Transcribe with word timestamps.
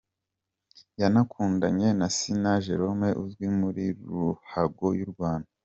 Yanakundanye 1.01 1.87
na 1.99 2.07
Sina 2.17 2.53
Jerome 2.65 3.09
uzwi 3.23 3.47
muri 3.59 3.83
ruhago 4.09 4.87
y’u 4.99 5.09
Rwanda. 5.13 5.49